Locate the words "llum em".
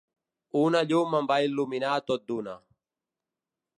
0.91-1.29